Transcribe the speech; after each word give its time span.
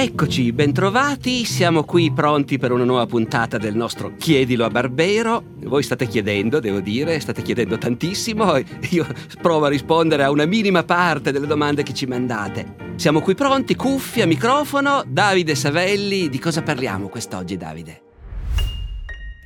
Eccoci, 0.00 0.50
bentrovati, 0.52 1.44
siamo 1.44 1.84
qui 1.84 2.10
pronti 2.10 2.56
per 2.56 2.72
una 2.72 2.84
nuova 2.84 3.04
puntata 3.04 3.58
del 3.58 3.76
nostro 3.76 4.14
Chiedilo 4.16 4.64
a 4.64 4.70
Barbero. 4.70 5.42
Voi 5.64 5.82
state 5.82 6.06
chiedendo, 6.06 6.58
devo 6.58 6.80
dire, 6.80 7.20
state 7.20 7.42
chiedendo 7.42 7.76
tantissimo. 7.76 8.56
Io 8.92 9.06
provo 9.42 9.66
a 9.66 9.68
rispondere 9.68 10.24
a 10.24 10.30
una 10.30 10.46
minima 10.46 10.84
parte 10.84 11.32
delle 11.32 11.46
domande 11.46 11.82
che 11.82 11.92
ci 11.92 12.06
mandate. 12.06 12.94
Siamo 12.96 13.20
qui 13.20 13.34
pronti, 13.34 13.76
cuffia, 13.76 14.26
microfono. 14.26 15.04
Davide 15.06 15.54
Savelli, 15.54 16.30
di 16.30 16.38
cosa 16.38 16.62
parliamo 16.62 17.08
quest'oggi, 17.08 17.58
Davide? 17.58 18.02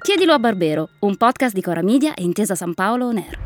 Chiedilo 0.05 0.35
a 0.35 0.39
Barbero, 0.39 0.91
un 1.01 1.17
podcast 1.17 1.53
di 1.53 1.63
Cora 1.63 1.83
Media 1.83 2.15
e 2.15 2.23
Intesa 2.23 2.55
San 2.55 2.75
Paolo 2.75 3.07
On 3.09 3.17
Air. 3.17 3.39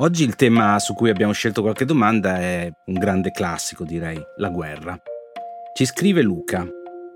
Oggi 0.00 0.22
il 0.22 0.36
tema 0.36 0.78
su 0.78 0.94
cui 0.94 1.10
abbiamo 1.10 1.32
scelto 1.32 1.60
qualche 1.60 1.84
domanda 1.84 2.38
è 2.38 2.70
un 2.84 2.94
grande 2.94 3.32
classico, 3.32 3.82
direi, 3.82 4.16
la 4.36 4.48
guerra. 4.48 4.96
Ci 5.74 5.84
scrive 5.84 6.22
Luca. 6.22 6.64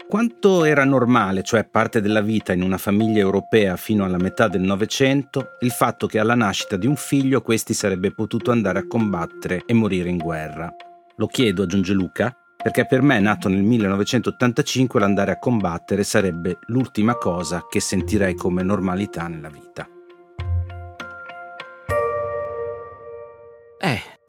Quanto 0.08 0.64
era 0.64 0.82
normale, 0.84 1.45
cioè 1.45 1.64
parte 1.64 2.00
della 2.00 2.22
vita 2.22 2.52
in 2.52 2.60
una 2.60 2.78
famiglia 2.78 3.20
europea 3.20 3.77
fino 3.77 4.05
alla 4.05 4.18
metà 4.18 4.48
del 4.48 4.62
Novecento, 4.62 5.50
il 5.60 5.70
fatto 5.70 6.08
che 6.08 6.18
alla 6.18 6.34
nascita 6.34 6.77
di 6.77 6.88
un 6.88 6.96
figlio 6.96 7.41
questi 7.41 7.72
sarebbe 7.72 8.12
potuto 8.12 8.50
andare 8.50 8.80
a 8.80 8.86
combattere 8.88 9.62
e 9.64 9.72
morire 9.74 10.08
in 10.08 10.19
guerra? 10.19 10.74
Lo 11.19 11.28
chiedo, 11.28 11.62
aggiunge 11.62 11.92
Luca, 11.92 12.36
perché 12.60 12.84
per 12.84 13.00
me, 13.00 13.20
nato 13.20 13.48
nel 13.48 13.62
1985, 13.62 14.98
l'andare 14.98 15.30
a 15.30 15.38
combattere 15.38 16.02
sarebbe 16.02 16.58
l'ultima 16.66 17.14
cosa 17.14 17.64
che 17.70 17.78
sentirei 17.78 18.34
come 18.34 18.64
normalità 18.64 19.28
nella 19.28 19.50
vita. 19.50 19.86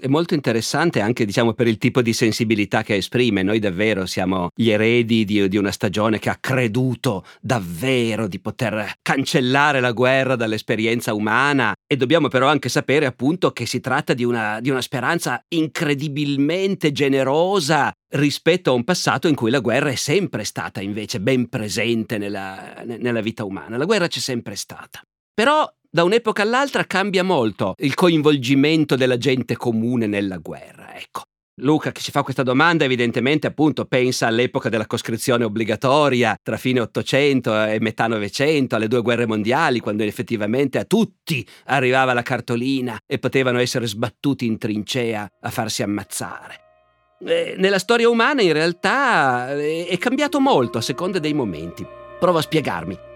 È 0.04 0.08
molto 0.08 0.34
interessante 0.34 1.00
anche 1.00 1.24
diciamo 1.24 1.54
per 1.54 1.66
il 1.66 1.78
tipo 1.78 2.02
di 2.02 2.12
sensibilità 2.12 2.84
che 2.84 2.96
esprime. 2.96 3.42
Noi 3.42 3.60
davvero 3.60 4.06
siamo 4.06 4.50
gli 4.54 4.70
eredi 4.70 5.24
di, 5.24 5.48
di, 5.48 5.56
una 5.56 5.72
stagione 5.72 6.20
che 6.20 6.30
ha 6.30 6.38
creduto 6.38 7.24
davvero 7.40 8.28
di 8.28 8.38
poter 8.42 8.96
cancellare 9.02 9.80
la 9.80 9.94
guerra 9.94 10.36
dall'esperienza 10.36 11.14
umana 11.14 11.74
e 11.88 11.96
dobbiamo 11.96 12.28
però 12.28 12.50
anche 12.50 12.68
sapere 12.68 13.06
appunto 13.06 13.52
che 13.52 13.66
si 13.66 13.80
tratta 13.80 14.14
di 14.14 14.26
una, 14.26 14.60
di 14.60 14.70
una 14.70 14.82
speranza 14.82 15.42
incredibilmente 15.48 16.92
generosa 16.92 17.90
rispetto 18.16 18.72
a 18.72 18.74
un 18.74 18.84
passato 18.84 19.30
in 19.30 19.36
cui 19.36 19.52
la 19.52 19.62
guerra 19.62 19.90
è 19.90 19.96
sempre 19.96 20.44
stata 20.44 20.82
invece 20.82 21.22
ben 21.22 21.48
presente 21.48 22.18
nella, 22.18 22.84
nella 22.84 23.22
vita 23.22 23.46
umana. 23.46 23.78
La 23.78 23.86
guerra 23.86 24.08
c'è 24.08 24.20
sempre 24.20 24.58
stata. 24.58 25.02
Però 25.34 25.66
da 25.96 26.04
un'epoca 26.04 26.42
all'altra 26.42 26.86
cambia 26.86 27.24
molto 27.24 27.76
il 27.78 27.94
coinvolgimento 27.94 28.96
della 28.96 29.18
gente 29.18 29.56
comune 29.56 30.08
nella 30.08 30.38
guerra, 30.38 30.96
ecco. 30.96 31.22
Luca 31.62 31.92
che 31.92 32.02
ci 32.02 32.10
fa 32.10 32.24
questa 32.24 32.42
domanda 32.42 32.84
evidentemente 32.84 33.46
appunto 33.46 33.86
pensa 33.86 34.26
all'epoca 34.26 34.70
della 34.70 34.88
coscrizione 34.88 35.44
obbligatoria 35.44 36.36
tra 36.42 36.58
fine 36.58 36.80
800 36.80 37.66
e 37.66 37.78
metà 37.80 38.08
900, 38.08 38.76
alle 38.76 38.88
due 38.88 39.04
guerre 39.04 39.28
mondiali, 39.28 39.82
quando 39.82 40.02
effettivamente 40.02 40.80
a 40.80 40.86
tutti 40.86 41.48
arrivava 41.66 42.14
la 42.14 42.24
cartolina 42.24 42.98
e 43.06 43.20
potevano 43.20 43.60
essere 43.60 43.86
sbattuti 43.86 44.48
in 44.48 44.58
trincea 44.58 45.28
a 45.42 45.50
farsi 45.52 45.84
ammazzare. 45.84 46.56
Nella 47.20 47.78
storia 47.78 48.10
umana 48.10 48.42
in 48.42 48.52
realtà 48.52 49.56
è 49.56 49.96
cambiato 50.00 50.40
molto 50.40 50.80
a 50.80 50.82
seconda 50.82 51.20
dei 51.20 51.36
momenti. 51.36 51.86
Provo 52.20 52.40
a 52.40 52.42
spiegarmi. 52.42 53.12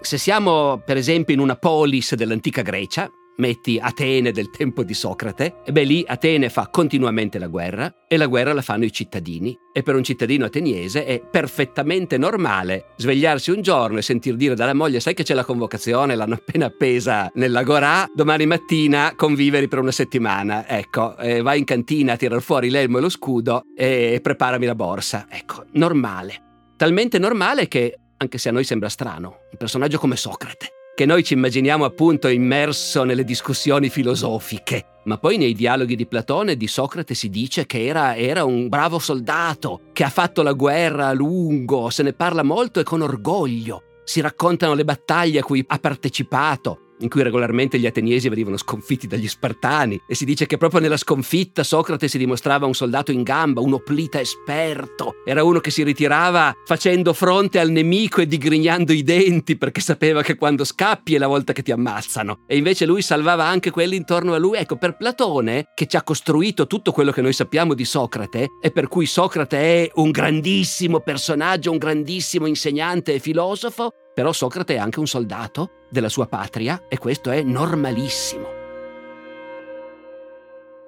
Se 0.00 0.16
siamo, 0.16 0.80
per 0.84 0.96
esempio, 0.96 1.34
in 1.34 1.40
una 1.40 1.56
polis 1.56 2.14
dell'antica 2.14 2.62
Grecia, 2.62 3.10
metti 3.38 3.78
Atene 3.80 4.30
del 4.30 4.50
tempo 4.50 4.82
di 4.82 4.94
Socrate, 4.94 5.56
e 5.64 5.72
beh 5.72 5.82
lì 5.82 6.04
Atene 6.06 6.48
fa 6.50 6.68
continuamente 6.68 7.38
la 7.38 7.48
guerra 7.48 7.92
e 8.06 8.16
la 8.16 8.26
guerra 8.26 8.52
la 8.52 8.62
fanno 8.62 8.84
i 8.84 8.92
cittadini. 8.92 9.56
E 9.72 9.82
per 9.82 9.96
un 9.96 10.04
cittadino 10.04 10.44
ateniese 10.44 11.04
è 11.04 11.20
perfettamente 11.20 12.16
normale 12.16 12.86
svegliarsi 12.96 13.50
un 13.50 13.60
giorno 13.60 13.98
e 13.98 14.02
sentir 14.02 14.34
dire 14.34 14.54
dalla 14.54 14.74
moglie 14.74 15.00
sai 15.00 15.14
che 15.14 15.24
c'è 15.24 15.34
la 15.34 15.44
convocazione, 15.44 16.14
l'hanno 16.14 16.34
appena 16.34 16.66
appesa 16.66 17.30
nell'agorà, 17.34 18.08
domani 18.14 18.46
mattina 18.46 19.12
conviveri 19.16 19.68
per 19.68 19.80
una 19.80 19.92
settimana. 19.92 20.66
Ecco, 20.66 21.16
eh, 21.18 21.42
vai 21.42 21.58
in 21.58 21.64
cantina 21.64 22.14
a 22.14 22.16
tirar 22.16 22.40
fuori 22.40 22.70
l'elmo 22.70 22.98
e 22.98 23.00
lo 23.00 23.08
scudo 23.08 23.64
e 23.76 24.20
preparami 24.22 24.66
la 24.66 24.74
borsa. 24.74 25.26
Ecco, 25.28 25.64
normale. 25.72 26.46
Talmente 26.76 27.18
normale 27.18 27.66
che 27.66 27.98
anche 28.18 28.38
se 28.38 28.48
a 28.48 28.52
noi 28.52 28.64
sembra 28.64 28.88
strano, 28.88 29.40
un 29.50 29.56
personaggio 29.56 29.98
come 29.98 30.16
Socrate, 30.16 30.72
che 30.94 31.06
noi 31.06 31.22
ci 31.22 31.34
immaginiamo 31.34 31.84
appunto 31.84 32.28
immerso 32.28 33.04
nelle 33.04 33.24
discussioni 33.24 33.88
filosofiche, 33.88 34.84
ma 35.04 35.18
poi 35.18 35.38
nei 35.38 35.54
dialoghi 35.54 35.96
di 35.96 36.06
Platone 36.06 36.56
di 36.56 36.66
Socrate 36.66 37.14
si 37.14 37.30
dice 37.30 37.66
che 37.66 37.86
era, 37.86 38.16
era 38.16 38.44
un 38.44 38.68
bravo 38.68 38.98
soldato, 38.98 39.82
che 39.92 40.04
ha 40.04 40.10
fatto 40.10 40.42
la 40.42 40.52
guerra 40.52 41.08
a 41.08 41.12
lungo, 41.12 41.90
se 41.90 42.02
ne 42.02 42.12
parla 42.12 42.42
molto 42.42 42.80
e 42.80 42.84
con 42.84 43.00
orgoglio, 43.00 43.82
si 44.04 44.20
raccontano 44.20 44.74
le 44.74 44.84
battaglie 44.84 45.38
a 45.38 45.44
cui 45.44 45.64
ha 45.66 45.78
partecipato, 45.78 46.87
in 47.00 47.08
cui 47.08 47.22
regolarmente 47.22 47.78
gli 47.78 47.86
ateniesi 47.86 48.28
venivano 48.28 48.56
sconfitti 48.56 49.06
dagli 49.06 49.28
spartani 49.28 50.00
e 50.06 50.14
si 50.14 50.24
dice 50.24 50.46
che 50.46 50.56
proprio 50.56 50.80
nella 50.80 50.96
sconfitta 50.96 51.62
Socrate 51.62 52.08
si 52.08 52.18
dimostrava 52.18 52.66
un 52.66 52.74
soldato 52.74 53.12
in 53.12 53.22
gamba, 53.22 53.60
un 53.60 53.74
oplita 53.74 54.20
esperto, 54.20 55.16
era 55.24 55.42
uno 55.44 55.60
che 55.60 55.70
si 55.70 55.82
ritirava 55.82 56.54
facendo 56.64 57.12
fronte 57.12 57.58
al 57.58 57.70
nemico 57.70 58.20
e 58.20 58.26
digrignando 58.26 58.92
i 58.92 59.02
denti 59.02 59.56
perché 59.56 59.80
sapeva 59.80 60.22
che 60.22 60.36
quando 60.36 60.64
scappi 60.64 61.14
è 61.14 61.18
la 61.18 61.26
volta 61.26 61.52
che 61.52 61.62
ti 61.62 61.72
ammazzano 61.72 62.44
e 62.46 62.56
invece 62.56 62.86
lui 62.86 63.02
salvava 63.02 63.44
anche 63.44 63.70
quelli 63.70 63.96
intorno 63.96 64.34
a 64.34 64.38
lui. 64.38 64.58
Ecco, 64.58 64.76
per 64.76 64.96
Platone, 64.96 65.66
che 65.74 65.86
ci 65.86 65.96
ha 65.96 66.02
costruito 66.02 66.66
tutto 66.66 66.92
quello 66.92 67.12
che 67.12 67.22
noi 67.22 67.32
sappiamo 67.32 67.74
di 67.74 67.84
Socrate 67.84 68.48
e 68.60 68.70
per 68.70 68.88
cui 68.88 69.06
Socrate 69.06 69.58
è 69.58 69.90
un 69.94 70.10
grandissimo 70.10 71.00
personaggio, 71.00 71.70
un 71.70 71.78
grandissimo 71.78 72.46
insegnante 72.46 73.14
e 73.14 73.18
filosofo, 73.18 73.92
però 74.18 74.32
Socrate 74.32 74.74
è 74.74 74.78
anche 74.78 74.98
un 74.98 75.06
soldato 75.06 75.84
della 75.88 76.08
sua 76.08 76.26
patria 76.26 76.88
e 76.88 76.98
questo 76.98 77.30
è 77.30 77.40
normalissimo. 77.44 78.48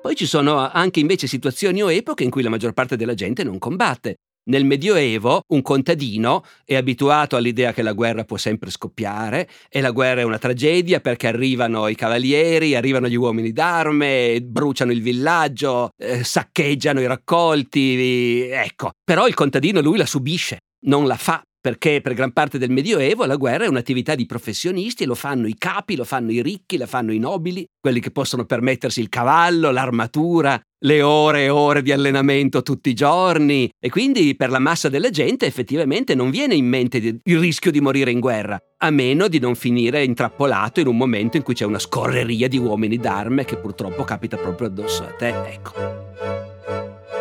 Poi 0.02 0.16
ci 0.16 0.26
sono 0.26 0.68
anche 0.68 0.98
invece 0.98 1.28
situazioni 1.28 1.80
o 1.80 1.92
epoche 1.92 2.24
in 2.24 2.30
cui 2.30 2.42
la 2.42 2.48
maggior 2.48 2.72
parte 2.72 2.96
della 2.96 3.14
gente 3.14 3.44
non 3.44 3.60
combatte. 3.60 4.16
Nel 4.50 4.64
Medioevo 4.64 5.42
un 5.46 5.62
contadino 5.62 6.42
è 6.64 6.74
abituato 6.74 7.36
all'idea 7.36 7.72
che 7.72 7.82
la 7.82 7.92
guerra 7.92 8.24
può 8.24 8.36
sempre 8.36 8.69
scoppiare 8.69 9.48
e 9.69 9.80
la 9.80 9.92
guerra 9.92 10.22
è 10.22 10.24
una 10.24 10.38
tragedia 10.38 10.98
perché 10.98 11.28
arrivano 11.28 11.86
i 11.86 11.94
cavalieri, 11.94 12.74
arrivano 12.74 13.06
gli 13.06 13.14
uomini 13.14 13.52
d'arme, 13.52 14.40
bruciano 14.42 14.90
il 14.90 15.02
villaggio, 15.02 15.90
eh, 15.96 16.24
saccheggiano 16.24 17.00
i 17.00 17.06
raccolti, 17.06 18.48
ecco. 18.50 18.90
Però 19.04 19.28
il 19.28 19.34
contadino 19.34 19.80
lui 19.80 19.98
la 19.98 20.06
subisce, 20.06 20.58
non 20.86 21.06
la 21.06 21.16
fa 21.16 21.40
perché 21.60 22.00
per 22.00 22.15
gran 22.15 22.32
parte 22.32 22.59
del 22.59 22.71
Medioevo 22.71 23.26
la 23.26 23.37
guerra 23.37 23.65
è 23.65 23.69
un'attività 23.69 24.15
di 24.15 24.26
professionisti 24.26 25.03
e 25.03 25.06
lo 25.06 25.15
fanno 25.15 25.47
i 25.47 25.56
capi, 25.59 25.94
lo 25.94 26.04
fanno 26.04 26.31
i 26.31 26.43
ricchi, 26.43 26.76
la 26.76 26.87
fanno 26.87 27.12
i 27.12 27.19
nobili, 27.19 27.66
quelli 27.78 28.00
che 28.00 28.10
possono 28.10 28.44
permettersi 28.44 29.00
il 29.00 29.09
cavallo, 29.09 29.70
l'armatura, 29.70 30.60
le 30.82 31.03
ore 31.03 31.44
e 31.44 31.49
ore 31.50 31.82
di 31.82 31.93
allenamento 31.93 32.62
tutti 32.62 32.88
i 32.88 32.94
giorni 32.94 33.70
e 33.78 33.91
quindi 33.91 34.34
per 34.34 34.50
la 34.50 34.59
massa 34.59 34.88
della 34.88 35.10
gente 35.10 35.44
effettivamente 35.44 36.15
non 36.15 36.31
viene 36.31 36.54
in 36.54 36.66
mente 36.66 36.97
il 36.97 37.38
rischio 37.38 37.70
di 37.70 37.81
morire 37.81 38.10
in 38.10 38.20
guerra, 38.20 38.59
a 38.78 38.91
meno 38.91 39.28
di 39.28 39.38
non 39.38 39.54
finire 39.54 40.03
intrappolato 40.03 40.81
in 40.81 40.87
un 40.87 40.97
momento 40.97 41.37
in 41.37 41.43
cui 41.43 41.54
c'è 41.54 41.66
una 41.66 41.78
scorreria 41.78 42.49
di 42.49 42.56
uomini 42.56 42.97
d'arme 42.97 43.44
che 43.44 43.56
purtroppo 43.56 44.04
capita 44.04 44.38
proprio 44.38 44.69
addosso 44.69 45.03
a 45.03 45.10
te, 45.10 45.28
ecco. 45.28 46.59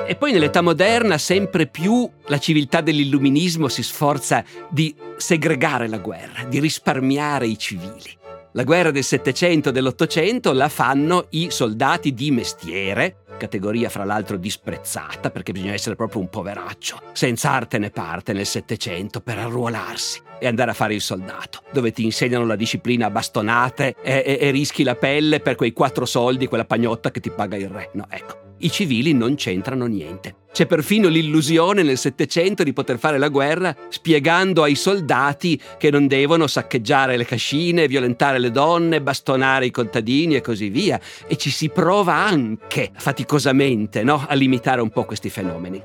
E 0.10 0.16
poi 0.16 0.32
nell'età 0.32 0.62
moderna 0.62 1.20
sempre 1.20 1.68
più 1.68 2.10
la 2.26 2.40
civiltà 2.40 2.82
dell'illuminismo 2.82 3.68
si 3.68 3.84
sforza 3.84 4.44
di 4.68 4.96
segregare 5.18 5.88
la 5.88 6.00
guerra, 6.00 6.46
di 6.46 6.60
risparmiare 6.60 7.46
i 7.46 7.60
civili. 7.60 8.18
La 8.54 8.64
guerra 8.64 8.90
del 8.90 9.04
Settecento 9.04 9.70
e 9.70 9.72
dell'Ottocento 9.72 10.52
la 10.52 10.68
fanno 10.68 11.28
i 11.30 11.52
soldati 11.52 12.16
di 12.16 12.32
mestiere, 12.32 13.18
categoria 13.38 13.90
fra 13.90 14.04
l'altro 14.04 14.38
disprezzata 14.38 15.30
perché 15.30 15.52
bisogna 15.52 15.74
essere 15.74 15.96
proprio 15.96 16.22
un 16.22 16.30
poveraccio, 16.30 17.00
senza 17.12 17.52
arte 17.52 17.78
né 17.78 17.92
parte 17.92 18.34
nel 18.34 18.48
Settecento 18.48 19.22
per 19.22 19.38
arruolarsi 19.38 20.24
e 20.40 20.48
andare 20.48 20.72
a 20.72 20.74
fare 20.74 20.96
il 20.96 21.02
soldato, 21.02 21.62
dove 21.72 21.92
ti 21.92 22.04
insegnano 22.04 22.48
la 22.48 22.56
disciplina 22.56 23.06
a 23.06 23.12
bastonate 23.12 23.96
e, 24.02 24.24
e, 24.26 24.38
e 24.42 24.50
rischi 24.50 24.82
la 24.82 24.96
pelle 24.96 25.40
per 25.40 25.54
quei 25.54 25.72
quattro 25.72 26.08
soldi, 26.08 26.48
quella 26.48 26.66
pagnotta 26.66 27.12
che 27.12 27.20
ti 27.20 27.30
paga 27.30 27.58
il 27.58 27.70
re. 27.70 27.92
No, 27.94 28.08
ecco 28.10 28.48
i 28.60 28.72
civili 28.72 29.14
non 29.14 29.36
c'entrano 29.36 29.86
niente. 29.86 30.36
C'è 30.52 30.66
perfino 30.66 31.08
l'illusione 31.08 31.84
nel 31.84 31.98
Settecento 31.98 32.64
di 32.64 32.74
poter 32.74 32.98
fare 32.98 33.18
la 33.18 33.30
guerra 33.30 33.76
spiegando 33.90 34.64
ai 34.64 34.76
soldati 34.76 35.60
che 35.78 35.92
non 35.92 36.08
devono 36.08 36.48
saccheggiare 36.48 37.18
le 37.18 37.26
cascine, 37.26 37.88
violentare 37.88 38.40
le 38.40 38.52
donne, 38.52 39.02
bastonare 39.02 39.68
i 39.68 39.72
contadini 39.72 40.36
e 40.36 40.42
così 40.42 40.70
via. 40.70 41.00
E 41.28 41.38
ci 41.38 41.52
si 41.52 41.70
prova 41.70 42.16
anche 42.16 42.92
faticosamente 42.94 44.04
no? 44.04 44.26
a 44.28 44.34
limitare 44.34 44.82
un 44.82 44.90
po' 44.90 45.06
questi 45.06 45.30
fenomeni. 45.30 45.82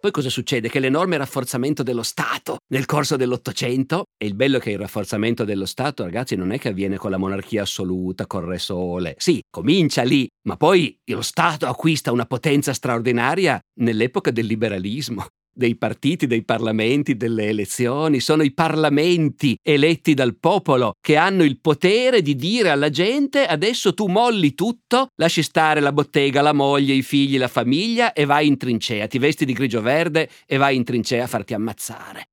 Poi 0.00 0.12
cosa 0.12 0.30
succede? 0.30 0.70
Che 0.70 0.80
l'enorme 0.80 1.18
rafforzamento 1.18 1.82
dello 1.82 2.02
Stato 2.02 2.60
nel 2.68 2.86
corso 2.86 3.16
dell'Ottocento, 3.16 4.06
e 4.16 4.24
il 4.24 4.34
bello 4.34 4.56
è 4.56 4.60
che 4.60 4.70
il 4.70 4.78
rafforzamento 4.78 5.44
dello 5.44 5.66
Stato, 5.66 6.04
ragazzi, 6.04 6.36
non 6.36 6.52
è 6.52 6.58
che 6.58 6.70
avviene 6.70 6.96
con 6.96 7.10
la 7.10 7.18
monarchia 7.18 7.62
assoluta, 7.62 8.26
col 8.26 8.44
re 8.44 8.56
sole. 8.56 9.14
Sì, 9.18 9.42
comincia 9.50 10.02
lì, 10.02 10.26
ma 10.42 10.56
poi 10.56 10.98
lo 11.06 11.22
Stato 11.22 11.66
acquista 11.66 12.12
una 12.12 12.26
potenza 12.26 12.72
straordinaria 12.72 13.60
nell'epoca 13.80 14.30
del 14.30 14.46
liberalismo 14.46 15.26
dei 15.52 15.76
partiti, 15.76 16.26
dei 16.26 16.42
parlamenti, 16.42 17.16
delle 17.16 17.48
elezioni, 17.48 18.20
sono 18.20 18.42
i 18.42 18.52
parlamenti 18.52 19.58
eletti 19.62 20.14
dal 20.14 20.36
popolo 20.38 20.92
che 21.00 21.16
hanno 21.16 21.42
il 21.42 21.60
potere 21.60 22.22
di 22.22 22.34
dire 22.34 22.70
alla 22.70 22.88
gente 22.88 23.44
adesso 23.46 23.92
tu 23.92 24.06
molli 24.06 24.54
tutto, 24.54 25.08
lasci 25.16 25.42
stare 25.42 25.80
la 25.80 25.92
bottega, 25.92 26.40
la 26.40 26.52
moglie, 26.52 26.94
i 26.94 27.02
figli, 27.02 27.36
la 27.36 27.48
famiglia 27.48 28.12
e 28.12 28.24
vai 28.24 28.46
in 28.46 28.56
trincea, 28.56 29.06
ti 29.06 29.18
vesti 29.18 29.44
di 29.44 29.52
grigio 29.52 29.82
verde 29.82 30.30
e 30.46 30.56
vai 30.56 30.76
in 30.76 30.84
trincea 30.84 31.24
a 31.24 31.28
farti 31.28 31.52
ammazzare. 31.52 32.26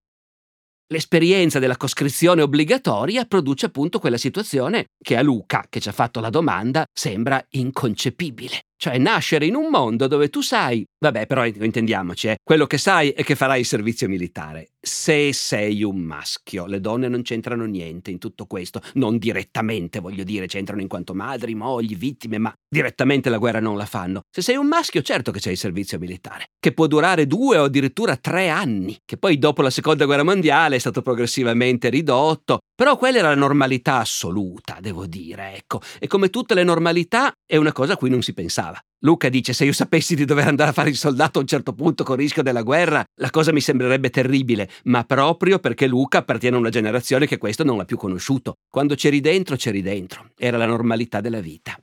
L'esperienza 0.90 1.60
della 1.60 1.76
coscrizione 1.76 2.42
obbligatoria 2.42 3.26
produce 3.26 3.66
appunto 3.66 4.00
quella 4.00 4.16
situazione 4.16 4.86
che 5.04 5.18
a 5.18 5.22
Luca, 5.22 5.66
che 5.68 5.82
ci 5.82 5.90
ha 5.90 5.92
fatto 5.92 6.22
la 6.22 6.30
domanda, 6.30 6.86
sembra 6.94 7.46
inconcepibile. 7.50 8.62
Cioè 8.80 9.00
nascere 9.00 9.48
in 9.48 9.56
un 9.56 9.70
mondo 9.72 10.06
dove 10.06 10.30
tu 10.30 10.42
sai, 10.42 10.86
vabbè 11.00 11.26
però 11.26 11.44
intendiamoci, 11.46 12.28
eh, 12.28 12.38
quello 12.44 12.68
che 12.68 12.78
sai 12.78 13.10
è 13.10 13.24
che 13.24 13.34
farai 13.34 13.62
il 13.62 13.66
servizio 13.66 14.08
militare. 14.08 14.70
Se 14.80 15.34
sei 15.34 15.82
un 15.82 15.98
maschio, 15.98 16.68
le 16.68 16.80
donne 16.80 17.08
non 17.08 17.24
c'entrano 17.24 17.66
niente 17.66 18.12
in 18.12 18.20
tutto 18.20 18.46
questo, 18.46 18.80
non 18.94 19.18
direttamente 19.18 20.00
voglio 20.00 20.24
dire, 20.24 20.46
c'entrano 20.46 20.82
in 20.82 20.88
quanto 20.88 21.16
madri, 21.16 21.56
mogli, 21.56 21.98
vittime, 21.98 22.38
ma 22.38 22.54
direttamente 22.70 23.30
la 23.32 23.40
guerra 23.40 23.60
non 23.60 23.78
la 23.78 23.86
fanno. 23.86 24.22
Se 24.30 24.44
sei 24.44 24.58
un 24.58 24.68
maschio 24.68 25.02
certo 25.02 25.32
che 25.32 25.40
c'è 25.40 25.50
il 25.50 25.58
servizio 25.58 25.98
militare, 25.98 26.50
che 26.60 26.72
può 26.72 26.86
durare 26.86 27.26
due 27.26 27.58
o 27.58 27.64
addirittura 27.64 28.16
tre 28.16 28.50
anni, 28.50 28.96
che 29.04 29.18
poi 29.18 29.40
dopo 29.40 29.64
la 29.64 29.72
seconda 29.72 30.06
guerra 30.06 30.24
mondiale 30.24 30.76
è 30.76 30.80
stato 30.80 31.02
progressivamente 31.02 31.90
ridotto, 31.90 32.60
però 32.78 32.96
quella 32.96 33.18
era 33.18 33.30
la 33.30 33.36
normalità 33.36 33.98
assoluta, 33.98 34.78
devo 34.80 35.08
dire, 35.08 35.56
ecco, 35.56 35.82
e 35.98 36.06
come 36.06 36.30
tutte 36.30 36.54
le 36.54 36.64
normalità 36.64 37.32
è 37.44 37.56
una 37.56 37.72
cosa 37.72 37.94
a 37.94 37.98
cui 37.98 38.12
non 38.12 38.22
si 38.22 38.36
pensava. 38.36 38.80
Luca 39.00 39.30
dice: 39.30 39.52
Se 39.52 39.66
io 39.66 39.74
sapessi 39.74 40.14
di 40.14 40.26
dover 40.26 40.46
andare 40.46 40.70
a 40.70 40.74
fare 40.74 40.90
il 40.90 40.96
soldato 40.96 41.40
a 41.40 41.42
un 41.42 41.48
certo 41.48 41.74
punto 41.74 42.04
con 42.04 42.18
rischio 42.18 42.44
della 42.44 42.62
guerra, 42.62 43.04
la 43.16 43.32
cosa 43.32 43.52
mi 43.52 43.62
sembrerebbe 43.62 44.12
terribile, 44.12 44.70
ma 44.84 45.04
proprio 45.06 45.58
perché 45.58 45.88
Luca 45.88 46.20
appartiene 46.20 46.56
a 46.56 46.60
una 46.60 46.70
generazione 46.70 47.26
che 47.26 47.40
questo 47.40 47.64
non 47.64 47.78
l'ha 47.78 47.86
più 47.86 47.98
conosciuto. 47.98 48.58
Quando 48.70 48.94
c'eri 48.94 49.22
dentro, 49.22 49.56
c'eri 49.56 49.82
dentro. 49.82 50.30
Era 50.38 50.58
la 50.58 50.68
normalità 50.68 51.20
della 51.20 51.42
vita. 51.42 51.76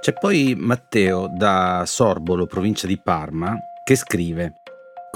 C'è 0.00 0.12
poi 0.14 0.56
Matteo 0.58 1.28
da 1.32 1.84
Sorbolo, 1.86 2.46
provincia 2.46 2.88
di 2.88 3.00
Parma, 3.00 3.56
che 3.84 3.94
scrive 3.94 4.62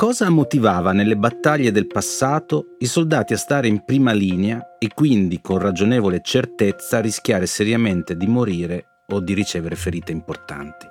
Cosa 0.01 0.31
motivava 0.31 0.93
nelle 0.93 1.15
battaglie 1.15 1.73
del 1.73 1.87
passato 1.87 2.77
i 2.79 2.87
soldati 2.87 3.35
a 3.35 3.37
stare 3.37 3.69
in 3.69 3.85
prima 3.85 4.13
linea 4.13 4.79
e 4.79 4.89
quindi 4.95 5.43
con 5.43 5.59
ragionevole 5.59 6.23
certezza 6.25 7.01
rischiare 7.01 7.45
seriamente 7.45 8.17
di 8.17 8.27
morire 8.27 9.03
o 9.09 9.21
di 9.21 9.35
ricevere 9.35 9.77
ferite 9.77 10.11
importanti? 10.11 10.87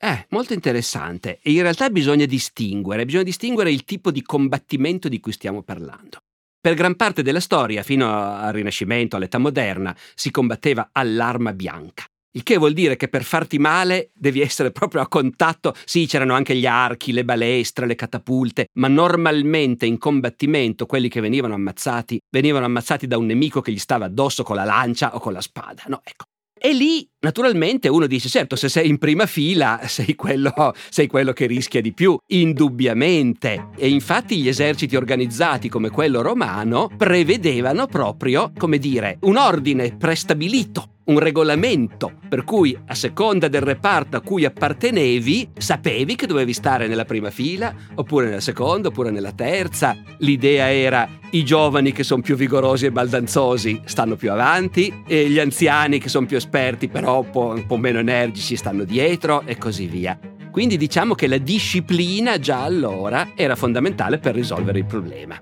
Eh, 0.00 0.26
molto 0.30 0.52
interessante. 0.52 1.38
E 1.40 1.52
in 1.52 1.62
realtà 1.62 1.90
bisogna 1.90 2.26
distinguere, 2.26 3.04
bisogna 3.04 3.22
distinguere 3.22 3.70
il 3.70 3.84
tipo 3.84 4.10
di 4.10 4.22
combattimento 4.22 5.08
di 5.08 5.20
cui 5.20 5.30
stiamo 5.30 5.62
parlando. 5.62 6.18
Per 6.60 6.74
gran 6.74 6.96
parte 6.96 7.22
della 7.22 7.38
storia, 7.38 7.84
fino 7.84 8.34
al 8.34 8.52
Rinascimento, 8.52 9.14
all'età 9.14 9.38
moderna, 9.38 9.96
si 10.16 10.32
combatteva 10.32 10.88
all'arma 10.90 11.52
bianca. 11.52 12.02
Il 12.32 12.42
che 12.42 12.58
vuol 12.58 12.74
dire 12.74 12.96
che 12.96 13.08
per 13.08 13.24
farti 13.24 13.58
male 13.58 14.10
devi 14.14 14.40
essere 14.40 14.70
proprio 14.70 15.00
a 15.00 15.08
contatto. 15.08 15.74
Sì, 15.84 16.06
c'erano 16.06 16.34
anche 16.34 16.54
gli 16.54 16.66
archi, 16.66 17.12
le 17.12 17.24
balestre, 17.24 17.86
le 17.86 17.94
catapulte, 17.94 18.66
ma 18.74 18.88
normalmente 18.88 19.86
in 19.86 19.96
combattimento 19.96 20.84
quelli 20.84 21.08
che 21.08 21.20
venivano 21.20 21.54
ammazzati 21.54 22.20
venivano 22.30 22.66
ammazzati 22.66 23.06
da 23.06 23.16
un 23.16 23.26
nemico 23.26 23.60
che 23.60 23.72
gli 23.72 23.78
stava 23.78 24.04
addosso 24.04 24.42
con 24.42 24.56
la 24.56 24.64
lancia 24.64 25.14
o 25.14 25.20
con 25.20 25.32
la 25.32 25.40
spada. 25.40 25.84
No, 25.86 26.02
ecco. 26.04 26.24
E 26.60 26.72
lì, 26.74 27.08
naturalmente, 27.20 27.88
uno 27.88 28.06
dice: 28.06 28.28
certo, 28.28 28.56
se 28.56 28.68
sei 28.68 28.88
in 28.88 28.98
prima 28.98 29.26
fila, 29.26 29.80
sei 29.86 30.14
quello, 30.14 30.74
sei 30.90 31.06
quello, 31.06 31.32
che 31.32 31.46
rischia 31.46 31.80
di 31.80 31.94
più, 31.94 32.18
indubbiamente. 32.26 33.68
E 33.76 33.88
infatti 33.88 34.38
gli 34.38 34.48
eserciti 34.48 34.96
organizzati 34.96 35.68
come 35.68 35.88
quello 35.90 36.20
romano 36.20 36.90
prevedevano 36.94 37.86
proprio, 37.86 38.52
come 38.58 38.78
dire, 38.78 39.18
un 39.22 39.36
ordine 39.36 39.96
prestabilito 39.96 40.96
un 41.08 41.18
regolamento 41.18 42.12
per 42.28 42.44
cui 42.44 42.76
a 42.86 42.94
seconda 42.94 43.48
del 43.48 43.62
reparto 43.62 44.16
a 44.16 44.20
cui 44.20 44.44
appartenevi 44.44 45.50
sapevi 45.56 46.14
che 46.14 46.26
dovevi 46.26 46.52
stare 46.52 46.86
nella 46.86 47.04
prima 47.04 47.30
fila 47.30 47.74
oppure 47.94 48.26
nella 48.26 48.40
seconda 48.40 48.88
oppure 48.88 49.10
nella 49.10 49.32
terza. 49.32 49.96
L'idea 50.18 50.70
era 50.70 51.08
i 51.30 51.44
giovani 51.44 51.92
che 51.92 52.04
sono 52.04 52.22
più 52.22 52.36
vigorosi 52.36 52.86
e 52.86 52.92
baldanzosi 52.92 53.82
stanno 53.84 54.16
più 54.16 54.30
avanti 54.30 55.02
e 55.06 55.28
gli 55.28 55.38
anziani 55.38 55.98
che 55.98 56.08
sono 56.08 56.26
più 56.26 56.36
esperti 56.36 56.88
però 56.88 57.20
un 57.20 57.30
po', 57.30 57.48
un 57.48 57.66
po 57.66 57.76
meno 57.76 57.98
energici 57.98 58.56
stanno 58.56 58.84
dietro 58.84 59.42
e 59.44 59.56
così 59.56 59.86
via. 59.86 60.18
Quindi 60.50 60.76
diciamo 60.76 61.14
che 61.14 61.26
la 61.26 61.38
disciplina 61.38 62.38
già 62.38 62.62
allora 62.62 63.30
era 63.34 63.54
fondamentale 63.54 64.18
per 64.18 64.34
risolvere 64.34 64.78
il 64.78 64.86
problema 64.86 65.40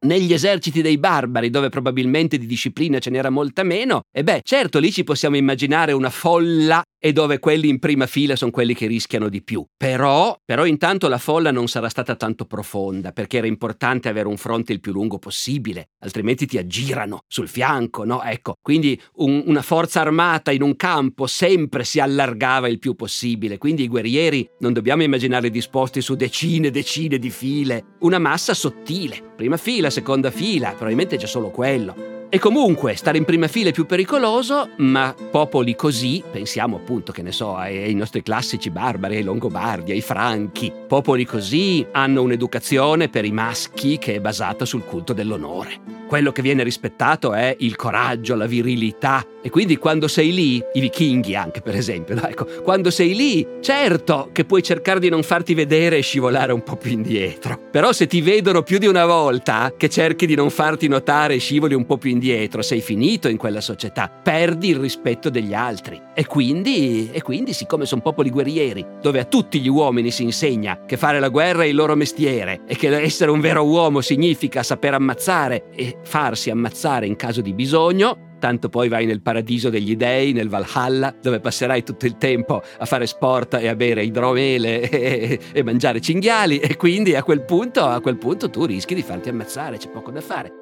negli 0.00 0.32
eserciti 0.32 0.82
dei 0.82 0.98
barbari, 0.98 1.50
dove 1.50 1.68
probabilmente 1.68 2.38
di 2.38 2.46
disciplina 2.46 2.98
ce 2.98 3.10
n'era 3.10 3.30
molta 3.30 3.62
meno, 3.62 4.02
e 4.12 4.22
beh, 4.22 4.40
certo 4.42 4.78
lì 4.78 4.92
ci 4.92 5.04
possiamo 5.04 5.36
immaginare 5.36 5.92
una 5.92 6.10
folla 6.10 6.82
e 7.00 7.12
dove 7.12 7.38
quelli 7.38 7.68
in 7.68 7.78
prima 7.78 8.06
fila 8.06 8.34
sono 8.34 8.50
quelli 8.50 8.74
che 8.74 8.86
rischiano 8.86 9.28
di 9.28 9.42
più. 9.42 9.64
Però, 9.76 10.36
però 10.44 10.66
intanto 10.66 11.08
la 11.08 11.18
folla 11.18 11.52
non 11.52 11.68
sarà 11.68 11.88
stata 11.88 12.16
tanto 12.16 12.44
profonda, 12.44 13.12
perché 13.12 13.38
era 13.38 13.46
importante 13.46 14.08
avere 14.08 14.28
un 14.28 14.36
fronte 14.36 14.72
il 14.72 14.80
più 14.80 14.92
lungo 14.92 15.18
possibile, 15.18 15.90
altrimenti 16.00 16.46
ti 16.46 16.58
aggirano 16.58 17.20
sul 17.26 17.48
fianco, 17.48 18.04
no? 18.04 18.22
Ecco, 18.22 18.54
quindi 18.60 19.00
un, 19.16 19.42
una 19.46 19.62
forza 19.62 20.00
armata 20.00 20.50
in 20.50 20.62
un 20.62 20.76
campo 20.76 21.26
sempre 21.26 21.84
si 21.84 22.00
allargava 22.00 22.68
il 22.68 22.78
più 22.78 22.94
possibile, 22.94 23.58
quindi 23.58 23.84
i 23.84 23.88
guerrieri 23.88 24.48
non 24.58 24.72
dobbiamo 24.72 25.02
immaginare 25.02 25.50
disposti 25.50 26.00
su 26.00 26.14
decine 26.14 26.68
e 26.68 26.70
decine 26.70 27.18
di 27.18 27.30
file, 27.30 27.96
una 28.00 28.18
massa 28.18 28.54
sottile, 28.54 29.27
prima 29.38 29.56
fila, 29.56 29.88
seconda 29.88 30.32
fila, 30.32 30.70
probabilmente 30.70 31.16
c'è 31.16 31.28
solo 31.28 31.50
quello. 31.50 32.16
E 32.28 32.40
comunque 32.40 32.96
stare 32.96 33.18
in 33.18 33.24
prima 33.24 33.46
fila 33.46 33.68
è 33.68 33.72
più 33.72 33.86
pericoloso, 33.86 34.70
ma 34.78 35.14
popoli 35.30 35.76
così, 35.76 36.24
pensiamo 36.28 36.74
appunto 36.74 37.12
che 37.12 37.22
ne 37.22 37.30
so, 37.30 37.54
ai, 37.54 37.94
nostri 37.94 38.20
classici 38.22 38.68
barbari, 38.68 39.14
ai 39.14 39.22
Longobardi, 39.22 39.92
ai 39.92 40.00
Franchi, 40.00 40.72
popoli 40.88 41.24
così 41.24 41.86
hanno 41.92 42.22
un'educazione 42.22 43.08
per 43.08 43.24
i 43.24 43.30
maschi 43.30 43.96
che 43.98 44.16
è 44.16 44.20
basata 44.20 44.64
sul 44.64 44.84
culto 44.84 45.12
dell'onore. 45.12 45.98
Quello 46.08 46.32
che 46.32 46.42
viene 46.42 46.64
rispettato 46.64 47.32
è 47.32 47.54
il 47.60 47.76
coraggio, 47.76 48.34
la 48.34 48.46
virilità. 48.46 49.24
E 49.48 49.50
quindi 49.50 49.78
quando 49.78 50.08
sei 50.08 50.34
lì, 50.34 50.62
i 50.74 50.80
vichinghi 50.80 51.34
anche 51.34 51.62
per 51.62 51.74
esempio, 51.74 52.14
no? 52.14 52.28
ecco, 52.28 52.44
quando 52.62 52.90
sei 52.90 53.14
lì, 53.14 53.46
certo 53.62 54.28
che 54.30 54.44
puoi 54.44 54.62
cercare 54.62 55.00
di 55.00 55.08
non 55.08 55.22
farti 55.22 55.54
vedere 55.54 55.96
e 55.96 56.00
scivolare 56.02 56.52
un 56.52 56.62
po' 56.62 56.76
più 56.76 56.90
indietro. 56.90 57.58
Però 57.70 57.90
se 57.92 58.06
ti 58.06 58.20
vedono 58.20 58.62
più 58.62 58.76
di 58.76 58.86
una 58.86 59.06
volta, 59.06 59.72
che 59.74 59.88
cerchi 59.88 60.26
di 60.26 60.34
non 60.34 60.50
farti 60.50 60.86
notare 60.86 61.36
e 61.36 61.38
scivoli 61.38 61.72
un 61.72 61.86
po' 61.86 61.96
più 61.96 62.10
indietro, 62.10 62.60
sei 62.60 62.82
finito 62.82 63.26
in 63.28 63.38
quella 63.38 63.62
società, 63.62 64.10
perdi 64.10 64.68
il 64.68 64.76
rispetto 64.76 65.30
degli 65.30 65.54
altri. 65.54 65.98
E 66.12 66.26
quindi, 66.26 67.08
e 67.10 67.22
quindi 67.22 67.54
siccome 67.54 67.86
sono 67.86 68.02
popoli 68.02 68.28
guerrieri, 68.28 68.84
dove 69.00 69.18
a 69.18 69.24
tutti 69.24 69.60
gli 69.60 69.68
uomini 69.68 70.10
si 70.10 70.24
insegna 70.24 70.80
che 70.84 70.98
fare 70.98 71.20
la 71.20 71.30
guerra 71.30 71.62
è 71.62 71.68
il 71.68 71.74
loro 71.74 71.96
mestiere 71.96 72.60
e 72.66 72.76
che 72.76 72.94
essere 72.94 73.30
un 73.30 73.40
vero 73.40 73.64
uomo 73.64 74.02
significa 74.02 74.62
saper 74.62 74.92
ammazzare 74.92 75.70
e 75.74 75.96
farsi 76.02 76.50
ammazzare 76.50 77.06
in 77.06 77.16
caso 77.16 77.40
di 77.40 77.54
bisogno, 77.54 78.26
tanto 78.38 78.68
poi 78.68 78.88
vai 78.88 79.06
nel 79.06 79.20
paradiso 79.20 79.70
degli 79.70 79.96
dei, 79.96 80.32
nel 80.32 80.48
Valhalla, 80.48 81.14
dove 81.20 81.40
passerai 81.40 81.82
tutto 81.82 82.06
il 82.06 82.16
tempo 82.16 82.62
a 82.78 82.84
fare 82.84 83.06
sport 83.06 83.54
e 83.54 83.68
a 83.68 83.74
bere 83.74 84.04
idromele 84.04 84.88
e, 84.90 85.38
e 85.52 85.62
mangiare 85.62 86.00
cinghiali 86.00 86.58
e 86.58 86.76
quindi 86.76 87.14
a 87.14 87.22
quel, 87.22 87.44
punto, 87.44 87.84
a 87.84 88.00
quel 88.00 88.16
punto 88.16 88.50
tu 88.50 88.64
rischi 88.64 88.94
di 88.94 89.02
farti 89.02 89.28
ammazzare, 89.28 89.76
c'è 89.76 89.88
poco 89.88 90.10
da 90.10 90.20
fare. 90.20 90.52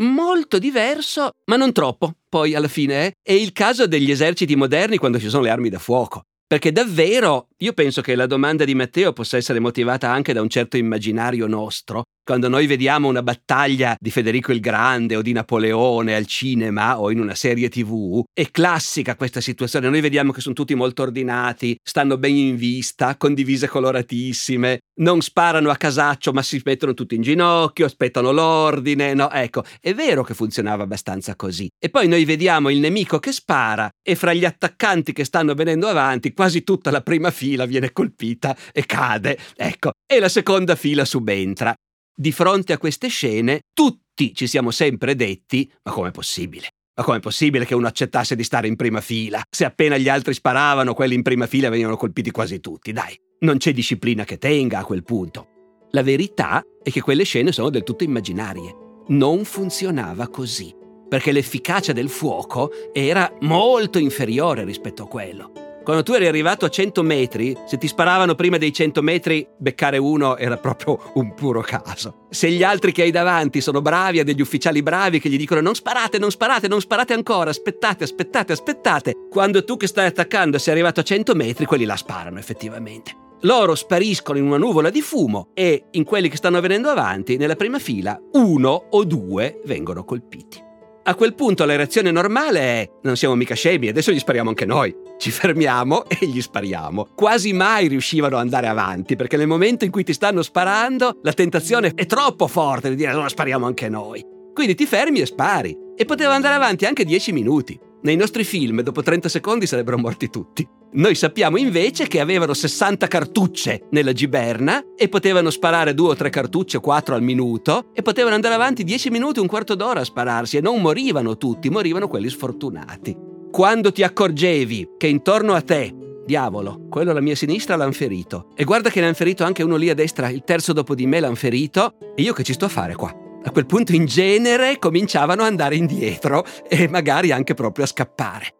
Molto 0.00 0.58
diverso, 0.58 1.30
ma 1.46 1.56
non 1.56 1.72
troppo, 1.72 2.12
poi 2.28 2.54
alla 2.54 2.68
fine, 2.68 3.06
eh, 3.06 3.14
è 3.20 3.32
il 3.32 3.52
caso 3.52 3.88
degli 3.88 4.12
eserciti 4.12 4.54
moderni 4.54 4.96
quando 4.96 5.18
ci 5.18 5.28
sono 5.28 5.42
le 5.42 5.50
armi 5.50 5.70
da 5.70 5.80
fuoco. 5.80 6.22
Perché 6.46 6.70
davvero 6.72 7.47
io 7.60 7.72
penso 7.72 8.02
che 8.02 8.14
la 8.14 8.26
domanda 8.26 8.64
di 8.64 8.76
Matteo 8.76 9.12
possa 9.12 9.36
essere 9.36 9.58
motivata 9.58 10.10
anche 10.10 10.32
da 10.32 10.40
un 10.40 10.48
certo 10.48 10.76
immaginario 10.76 11.48
nostro, 11.48 12.04
quando 12.28 12.48
noi 12.48 12.66
vediamo 12.66 13.08
una 13.08 13.22
battaglia 13.22 13.96
di 13.98 14.10
Federico 14.10 14.52
il 14.52 14.60
Grande 14.60 15.16
o 15.16 15.22
di 15.22 15.32
Napoleone 15.32 16.14
al 16.14 16.26
cinema 16.26 17.00
o 17.00 17.10
in 17.10 17.20
una 17.20 17.34
serie 17.34 17.70
tv, 17.70 18.22
è 18.34 18.50
classica 18.50 19.16
questa 19.16 19.40
situazione. 19.40 19.88
Noi 19.88 20.02
vediamo 20.02 20.30
che 20.30 20.42
sono 20.42 20.54
tutti 20.54 20.74
molto 20.74 21.00
ordinati, 21.00 21.74
stanno 21.82 22.18
ben 22.18 22.36
in 22.36 22.56
vista, 22.56 23.16
con 23.16 23.32
divise 23.32 23.66
coloratissime, 23.66 24.80
non 25.00 25.22
sparano 25.22 25.70
a 25.70 25.76
casaccio 25.76 26.32
ma 26.32 26.42
si 26.42 26.60
mettono 26.62 26.92
tutti 26.92 27.14
in 27.14 27.22
ginocchio, 27.22 27.86
aspettano 27.86 28.30
l'ordine. 28.30 29.14
No, 29.14 29.30
ecco, 29.30 29.64
è 29.80 29.94
vero 29.94 30.22
che 30.22 30.34
funzionava 30.34 30.82
abbastanza 30.82 31.34
così. 31.34 31.66
E 31.82 31.88
poi 31.88 32.08
noi 32.08 32.26
vediamo 32.26 32.68
il 32.68 32.78
nemico 32.78 33.18
che 33.18 33.32
spara 33.32 33.88
e 34.06 34.14
fra 34.16 34.34
gli 34.34 34.44
attaccanti 34.44 35.14
che 35.14 35.24
stanno 35.24 35.54
venendo 35.54 35.88
avanti 35.88 36.34
quasi 36.34 36.62
tutta 36.62 36.90
la 36.90 37.00
prima 37.00 37.30
fila 37.30 37.47
viene 37.56 37.92
colpita 37.92 38.56
e 38.72 38.84
cade. 38.86 39.38
Ecco, 39.56 39.92
e 40.06 40.20
la 40.20 40.28
seconda 40.28 40.76
fila 40.76 41.04
subentra 41.04 41.74
di 42.20 42.32
fronte 42.32 42.72
a 42.72 42.78
queste 42.78 43.06
scene 43.06 43.60
tutti 43.72 44.34
ci 44.34 44.48
siamo 44.48 44.72
sempre 44.72 45.14
detti 45.14 45.70
ma 45.84 45.92
com'è 45.92 46.10
possibile? 46.10 46.70
Ma 46.98 47.04
com'è 47.04 47.20
possibile 47.20 47.64
che 47.64 47.76
uno 47.76 47.86
accettasse 47.86 48.34
di 48.34 48.42
stare 48.42 48.66
in 48.66 48.74
prima 48.74 49.00
fila? 49.00 49.40
Se 49.48 49.64
appena 49.64 49.96
gli 49.96 50.08
altri 50.08 50.34
sparavano, 50.34 50.94
quelli 50.94 51.14
in 51.14 51.22
prima 51.22 51.46
fila 51.46 51.68
venivano 51.68 51.96
colpiti 51.96 52.32
quasi 52.32 52.58
tutti, 52.58 52.90
dai. 52.92 53.16
Non 53.40 53.58
c'è 53.58 53.72
disciplina 53.72 54.24
che 54.24 54.36
tenga 54.36 54.80
a 54.80 54.84
quel 54.84 55.04
punto. 55.04 55.46
La 55.92 56.02
verità 56.02 56.60
è 56.82 56.90
che 56.90 57.00
quelle 57.00 57.22
scene 57.22 57.52
sono 57.52 57.70
del 57.70 57.84
tutto 57.84 58.02
immaginarie. 58.02 58.74
Non 59.10 59.44
funzionava 59.44 60.26
così, 60.26 60.74
perché 61.08 61.30
l'efficacia 61.30 61.92
del 61.92 62.08
fuoco 62.08 62.72
era 62.92 63.32
molto 63.42 63.98
inferiore 63.98 64.64
rispetto 64.64 65.04
a 65.04 65.08
quello. 65.08 65.67
Quando 65.88 66.04
tu 66.04 66.12
eri 66.12 66.26
arrivato 66.26 66.66
a 66.66 66.68
100 66.68 67.02
metri, 67.02 67.56
se 67.64 67.78
ti 67.78 67.88
sparavano 67.88 68.34
prima 68.34 68.58
dei 68.58 68.74
100 68.74 69.00
metri, 69.00 69.48
beccare 69.56 69.96
uno 69.96 70.36
era 70.36 70.58
proprio 70.58 71.00
un 71.14 71.32
puro 71.32 71.62
caso. 71.62 72.26
Se 72.28 72.50
gli 72.50 72.62
altri 72.62 72.92
che 72.92 73.00
hai 73.00 73.10
davanti 73.10 73.62
sono 73.62 73.80
bravi, 73.80 74.18
ha 74.18 74.22
degli 74.22 74.42
ufficiali 74.42 74.82
bravi 74.82 75.18
che 75.18 75.30
gli 75.30 75.38
dicono 75.38 75.62
non 75.62 75.74
sparate, 75.74 76.18
non 76.18 76.30
sparate, 76.30 76.68
non 76.68 76.82
sparate 76.82 77.14
ancora, 77.14 77.48
aspettate, 77.48 78.04
aspettate, 78.04 78.52
aspettate, 78.52 79.14
quando 79.30 79.64
tu 79.64 79.78
che 79.78 79.86
stai 79.86 80.04
attaccando 80.04 80.58
sei 80.58 80.74
arrivato 80.74 81.00
a 81.00 81.04
100 81.04 81.34
metri, 81.34 81.64
quelli 81.64 81.86
la 81.86 81.96
sparano 81.96 82.38
effettivamente. 82.38 83.16
Loro 83.40 83.74
spariscono 83.74 84.36
in 84.36 84.44
una 84.44 84.58
nuvola 84.58 84.90
di 84.90 85.00
fumo 85.00 85.52
e 85.54 85.86
in 85.92 86.04
quelli 86.04 86.28
che 86.28 86.36
stanno 86.36 86.60
venendo 86.60 86.90
avanti, 86.90 87.38
nella 87.38 87.56
prima 87.56 87.78
fila, 87.78 88.20
uno 88.32 88.88
o 88.90 89.04
due 89.04 89.62
vengono 89.64 90.04
colpiti. 90.04 90.66
A 91.08 91.14
quel 91.14 91.34
punto 91.34 91.64
la 91.64 91.74
reazione 91.74 92.10
normale 92.10 92.60
è 92.60 92.90
non 93.04 93.16
siamo 93.16 93.34
mica 93.34 93.54
scemi, 93.54 93.88
adesso 93.88 94.12
gli 94.12 94.18
spariamo 94.18 94.50
anche 94.50 94.66
noi. 94.66 94.94
Ci 95.16 95.30
fermiamo 95.30 96.04
e 96.06 96.26
gli 96.26 96.42
spariamo. 96.42 97.08
Quasi 97.14 97.54
mai 97.54 97.88
riuscivano 97.88 98.36
ad 98.36 98.42
andare 98.42 98.66
avanti, 98.66 99.16
perché 99.16 99.38
nel 99.38 99.46
momento 99.46 99.86
in 99.86 99.90
cui 99.90 100.04
ti 100.04 100.12
stanno 100.12 100.42
sparando, 100.42 101.20
la 101.22 101.32
tentazione 101.32 101.92
è 101.94 102.04
troppo 102.04 102.46
forte 102.46 102.90
di 102.90 102.96
dire 102.96 103.08
allora 103.08 103.30
spariamo 103.30 103.64
anche 103.64 103.88
noi. 103.88 104.22
Quindi 104.52 104.74
ti 104.74 104.84
fermi 104.84 105.20
e 105.20 105.26
spari. 105.26 105.74
E 105.96 106.04
poteva 106.04 106.34
andare 106.34 106.56
avanti 106.56 106.84
anche 106.84 107.06
10 107.06 107.32
minuti. 107.32 107.80
Nei 108.02 108.16
nostri 108.16 108.44
film, 108.44 108.82
dopo 108.82 109.00
30 109.00 109.30
secondi, 109.30 109.66
sarebbero 109.66 109.96
morti 109.96 110.28
tutti. 110.28 110.68
Noi 110.90 111.14
sappiamo 111.14 111.58
invece 111.58 112.06
che 112.06 112.20
avevano 112.20 112.54
60 112.54 113.06
cartucce 113.08 113.82
nella 113.90 114.12
giberna 114.12 114.82
e 114.96 115.08
potevano 115.08 115.50
sparare 115.50 115.94
due 115.94 116.10
o 116.10 116.14
tre 116.14 116.30
cartucce 116.30 116.80
quattro 116.80 117.14
al 117.14 117.22
minuto 117.22 117.90
e 117.92 118.02
potevano 118.02 118.34
andare 118.34 118.54
avanti 118.54 118.84
10 118.84 119.10
minuti, 119.10 119.40
un 119.40 119.46
quarto 119.46 119.74
d'ora 119.74 120.00
a 120.00 120.04
spararsi 120.04 120.56
e 120.56 120.60
non 120.60 120.80
morivano 120.80 121.36
tutti, 121.36 121.70
morivano 121.70 122.08
quelli 122.08 122.28
sfortunati. 122.28 123.16
Quando 123.50 123.92
ti 123.92 124.02
accorgevi 124.02 124.90
che 124.96 125.06
intorno 125.06 125.54
a 125.54 125.62
te 125.62 125.94
Diavolo, 126.28 126.88
quello 126.90 127.12
alla 127.12 127.22
mia 127.22 127.34
sinistra 127.34 127.74
l'han 127.74 127.94
ferito. 127.94 128.48
E 128.54 128.64
guarda 128.64 128.90
che 128.90 129.00
ne 129.00 129.06
hanno 129.06 129.14
ferito 129.14 129.44
anche 129.44 129.62
uno 129.62 129.76
lì 129.76 129.88
a 129.88 129.94
destra, 129.94 130.28
il 130.28 130.44
terzo 130.44 130.74
dopo 130.74 130.94
di 130.94 131.06
me 131.06 131.20
l'han 131.20 131.36
ferito. 131.36 131.94
E 132.14 132.20
io 132.20 132.34
che 132.34 132.42
ci 132.42 132.52
sto 132.52 132.66
a 132.66 132.68
fare 132.68 132.94
qua? 132.94 133.10
a 133.48 133.50
quel 133.50 133.66
punto 133.66 133.92
in 133.92 134.04
genere 134.04 134.78
cominciavano 134.78 135.42
ad 135.42 135.48
andare 135.48 135.76
indietro 135.76 136.44
e 136.68 136.88
magari 136.88 137.32
anche 137.32 137.54
proprio 137.54 137.84
a 137.84 137.88
scappare. 137.88 138.57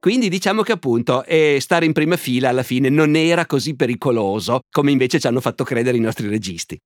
Quindi 0.00 0.30
diciamo 0.30 0.62
che 0.62 0.72
appunto 0.72 1.24
eh, 1.24 1.58
stare 1.60 1.84
in 1.84 1.92
prima 1.92 2.16
fila 2.16 2.48
alla 2.48 2.62
fine 2.62 2.88
non 2.88 3.14
era 3.16 3.44
così 3.44 3.76
pericoloso 3.76 4.60
come 4.70 4.90
invece 4.90 5.20
ci 5.20 5.26
hanno 5.26 5.40
fatto 5.40 5.62
credere 5.62 5.98
i 5.98 6.00
nostri 6.00 6.26
registi. 6.26 6.78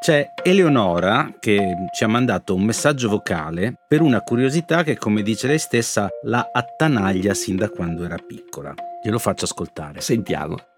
C'è 0.00 0.26
Eleonora 0.42 1.34
che 1.40 1.74
ci 1.92 2.04
ha 2.04 2.08
mandato 2.08 2.54
un 2.54 2.62
messaggio 2.62 3.08
vocale 3.08 3.74
per 3.88 4.02
una 4.02 4.20
curiosità 4.20 4.84
che, 4.84 4.96
come 4.96 5.22
dice 5.22 5.48
lei 5.48 5.58
stessa, 5.58 6.08
la 6.22 6.48
attanaglia 6.52 7.34
sin 7.34 7.56
da 7.56 7.68
quando 7.68 8.04
era 8.04 8.16
piccola. 8.16 8.72
Glielo 9.02 9.18
faccio 9.18 9.46
ascoltare. 9.46 10.00
Sentiamo. 10.00 10.69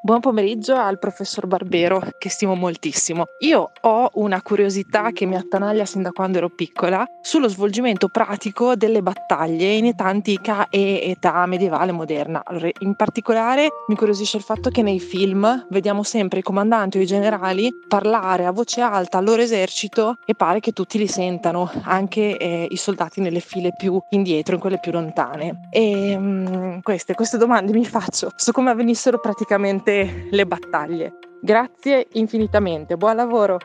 Buon 0.00 0.20
pomeriggio 0.20 0.76
al 0.76 1.00
professor 1.00 1.48
Barbero, 1.48 2.00
che 2.18 2.30
stimo 2.30 2.54
moltissimo. 2.54 3.24
Io 3.40 3.72
ho 3.80 4.10
una 4.14 4.40
curiosità 4.42 5.10
che 5.10 5.26
mi 5.26 5.34
attanaglia 5.34 5.84
sin 5.84 6.02
da 6.02 6.12
quando 6.12 6.38
ero 6.38 6.48
piccola 6.50 7.04
sullo 7.20 7.48
svolgimento 7.48 8.06
pratico 8.06 8.76
delle 8.76 9.02
battaglie 9.02 9.72
in 9.72 9.86
età 9.86 10.04
antica 10.04 10.68
e 10.68 11.00
età 11.10 11.44
medievale 11.46 11.90
moderna. 11.90 12.42
Allora, 12.44 12.70
in 12.78 12.94
particolare 12.94 13.70
mi 13.88 13.96
curiosisce 13.96 14.36
il 14.36 14.44
fatto 14.44 14.70
che 14.70 14.82
nei 14.82 15.00
film 15.00 15.66
vediamo 15.68 16.04
sempre 16.04 16.38
i 16.38 16.42
comandanti 16.42 16.98
o 16.98 17.00
i 17.00 17.06
generali 17.06 17.68
parlare 17.88 18.46
a 18.46 18.52
voce 18.52 18.80
alta 18.80 19.18
al 19.18 19.24
loro 19.24 19.42
esercito 19.42 20.18
e 20.24 20.36
pare 20.36 20.60
che 20.60 20.70
tutti 20.70 20.96
li 20.96 21.08
sentano, 21.08 21.68
anche 21.82 22.36
eh, 22.36 22.68
i 22.70 22.76
soldati 22.76 23.20
nelle 23.20 23.40
file 23.40 23.72
più 23.76 24.00
indietro, 24.10 24.54
in 24.54 24.60
quelle 24.60 24.78
più 24.78 24.92
lontane. 24.92 25.66
E 25.70 26.14
um, 26.14 26.82
queste, 26.82 27.14
queste 27.14 27.36
domande 27.36 27.72
mi 27.72 27.84
faccio 27.84 28.30
su 28.36 28.52
come 28.52 28.70
avvenissero 28.70 29.18
praticamente 29.18 29.87
durante 29.88 30.28
le 30.30 30.46
battaglie. 30.46 31.12
Grazie 31.40 32.08
infinitamente, 32.12 32.96
buon 32.96 33.16
lavoro! 33.16 33.58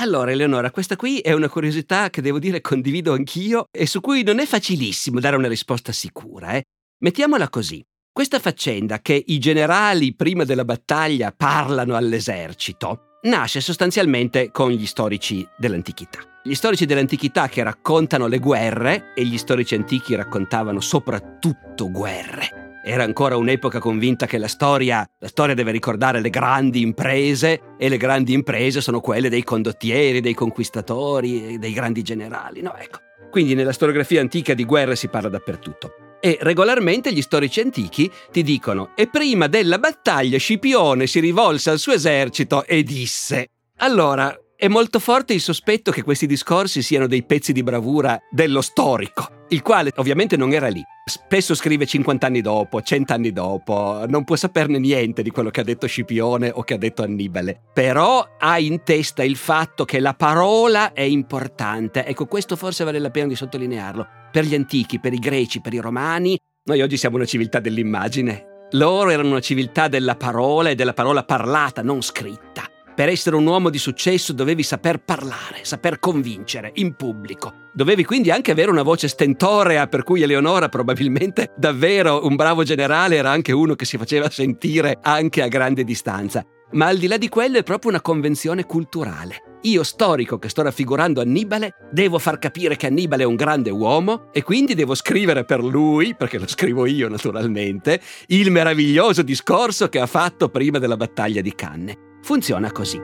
Allora, 0.00 0.30
Eleonora, 0.30 0.70
questa 0.70 0.94
qui 0.94 1.18
è 1.18 1.32
una 1.32 1.48
curiosità 1.48 2.08
che 2.08 2.22
devo 2.22 2.38
dire 2.38 2.60
condivido 2.60 3.14
anch'io 3.14 3.64
e 3.70 3.86
su 3.86 4.00
cui 4.00 4.22
non 4.22 4.38
è 4.38 4.46
facilissimo 4.46 5.18
dare 5.18 5.34
una 5.34 5.48
risposta 5.48 5.90
sicura. 5.90 6.52
Eh? 6.52 6.62
Mettiamola 7.02 7.48
così. 7.48 7.84
Questa 8.12 8.38
faccenda 8.38 9.00
che 9.00 9.20
i 9.26 9.38
generali 9.38 10.14
prima 10.14 10.44
della 10.44 10.64
battaglia 10.64 11.32
parlano 11.36 11.96
all'esercito 11.96 13.16
nasce 13.22 13.60
sostanzialmente 13.60 14.52
con 14.52 14.70
gli 14.70 14.86
storici 14.86 15.46
dell'antichità. 15.56 16.20
Gli 16.44 16.54
storici 16.54 16.86
dell'antichità 16.86 17.48
che 17.48 17.64
raccontano 17.64 18.28
le 18.28 18.38
guerre 18.38 19.12
e 19.16 19.24
gli 19.24 19.36
storici 19.36 19.74
antichi 19.74 20.14
raccontavano 20.14 20.80
soprattutto 20.80 21.90
guerre 21.90 22.67
era 22.88 23.04
ancora 23.04 23.36
un'epoca 23.36 23.80
convinta 23.80 24.24
che 24.24 24.38
la 24.38 24.48
storia, 24.48 25.06
la 25.18 25.28
storia 25.28 25.54
deve 25.54 25.72
ricordare 25.72 26.22
le 26.22 26.30
grandi 26.30 26.80
imprese 26.80 27.74
e 27.78 27.88
le 27.90 27.98
grandi 27.98 28.32
imprese 28.32 28.80
sono 28.80 29.00
quelle 29.00 29.28
dei 29.28 29.44
condottieri, 29.44 30.22
dei 30.22 30.32
conquistatori, 30.32 31.58
dei 31.58 31.72
grandi 31.74 32.00
generali. 32.00 32.62
No, 32.62 32.74
ecco. 32.76 33.00
Quindi 33.30 33.54
nella 33.54 33.72
storiografia 33.72 34.22
antica 34.22 34.54
di 34.54 34.64
guerre 34.64 34.96
si 34.96 35.08
parla 35.08 35.28
dappertutto. 35.28 35.92
E 36.18 36.38
regolarmente 36.40 37.12
gli 37.12 37.20
storici 37.20 37.60
antichi 37.60 38.10
ti 38.32 38.42
dicono: 38.42 38.92
E 38.96 39.06
prima 39.06 39.48
della 39.48 39.78
battaglia 39.78 40.38
Scipione 40.38 41.06
si 41.06 41.20
rivolse 41.20 41.68
al 41.68 41.78
suo 41.78 41.92
esercito 41.92 42.64
e 42.64 42.82
disse. 42.82 43.50
Allora, 43.80 44.34
è 44.60 44.66
molto 44.66 44.98
forte 44.98 45.34
il 45.34 45.40
sospetto 45.40 45.92
che 45.92 46.02
questi 46.02 46.26
discorsi 46.26 46.82
siano 46.82 47.06
dei 47.06 47.22
pezzi 47.22 47.52
di 47.52 47.62
bravura 47.62 48.20
dello 48.28 48.60
storico, 48.60 49.44
il 49.50 49.62
quale 49.62 49.92
ovviamente 49.94 50.36
non 50.36 50.52
era 50.52 50.66
lì. 50.66 50.82
Spesso 51.04 51.54
scrive 51.54 51.86
50 51.86 52.26
anni 52.26 52.40
dopo, 52.40 52.82
100 52.82 53.12
anni 53.12 53.32
dopo, 53.32 54.04
non 54.08 54.24
può 54.24 54.34
saperne 54.34 54.80
niente 54.80 55.22
di 55.22 55.30
quello 55.30 55.50
che 55.50 55.60
ha 55.60 55.62
detto 55.62 55.86
Scipione 55.86 56.50
o 56.52 56.64
che 56.64 56.74
ha 56.74 56.76
detto 56.76 57.04
Annibale, 57.04 57.60
però 57.72 58.26
ha 58.36 58.58
in 58.58 58.82
testa 58.82 59.22
il 59.22 59.36
fatto 59.36 59.84
che 59.84 60.00
la 60.00 60.14
parola 60.14 60.92
è 60.92 61.02
importante. 61.02 62.04
Ecco, 62.04 62.26
questo 62.26 62.56
forse 62.56 62.82
vale 62.82 62.98
la 62.98 63.10
pena 63.10 63.28
di 63.28 63.36
sottolinearlo. 63.36 64.08
Per 64.32 64.44
gli 64.44 64.56
antichi, 64.56 64.98
per 64.98 65.12
i 65.12 65.20
greci, 65.20 65.60
per 65.60 65.72
i 65.72 65.78
romani, 65.78 66.36
noi 66.64 66.82
oggi 66.82 66.96
siamo 66.96 67.14
una 67.14 67.26
civiltà 67.26 67.60
dell'immagine. 67.60 68.66
Loro 68.72 69.10
erano 69.10 69.28
una 69.30 69.40
civiltà 69.40 69.86
della 69.86 70.16
parola 70.16 70.70
e 70.70 70.74
della 70.74 70.94
parola 70.94 71.22
parlata, 71.22 71.80
non 71.80 72.02
scritta. 72.02 72.67
Per 72.98 73.08
essere 73.08 73.36
un 73.36 73.46
uomo 73.46 73.70
di 73.70 73.78
successo 73.78 74.32
dovevi 74.32 74.64
saper 74.64 74.98
parlare, 74.98 75.60
saper 75.62 76.00
convincere 76.00 76.72
in 76.74 76.96
pubblico. 76.96 77.68
Dovevi 77.72 78.04
quindi 78.04 78.32
anche 78.32 78.50
avere 78.50 78.72
una 78.72 78.82
voce 78.82 79.06
stentorea, 79.06 79.86
per 79.86 80.02
cui 80.02 80.22
Eleonora 80.22 80.68
probabilmente 80.68 81.52
davvero 81.56 82.26
un 82.26 82.34
bravo 82.34 82.64
generale 82.64 83.14
era 83.14 83.30
anche 83.30 83.52
uno 83.52 83.76
che 83.76 83.84
si 83.84 83.98
faceva 83.98 84.28
sentire 84.30 84.98
anche 85.00 85.42
a 85.42 85.46
grande 85.46 85.84
distanza. 85.84 86.44
Ma 86.72 86.86
al 86.86 86.98
di 86.98 87.06
là 87.06 87.18
di 87.18 87.28
quello 87.28 87.58
è 87.58 87.62
proprio 87.62 87.92
una 87.92 88.00
convenzione 88.00 88.64
culturale. 88.64 89.60
Io, 89.62 89.84
storico 89.84 90.40
che 90.40 90.48
sto 90.48 90.62
raffigurando 90.62 91.20
Annibale, 91.20 91.74
devo 91.92 92.18
far 92.18 92.40
capire 92.40 92.74
che 92.74 92.88
Annibale 92.88 93.22
è 93.22 93.26
un 93.26 93.36
grande 93.36 93.70
uomo 93.70 94.32
e 94.32 94.42
quindi 94.42 94.74
devo 94.74 94.96
scrivere 94.96 95.44
per 95.44 95.62
lui, 95.62 96.16
perché 96.16 96.40
lo 96.40 96.48
scrivo 96.48 96.84
io 96.84 97.08
naturalmente, 97.08 98.00
il 98.26 98.50
meraviglioso 98.50 99.22
discorso 99.22 99.88
che 99.88 100.00
ha 100.00 100.06
fatto 100.06 100.48
prima 100.48 100.80
della 100.80 100.96
battaglia 100.96 101.40
di 101.40 101.54
Cannes. 101.54 102.06
Funziona 102.28 102.70
così. 102.72 103.00